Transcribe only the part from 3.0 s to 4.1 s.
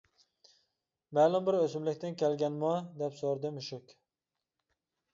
دەپ سورىدى مۈشۈك.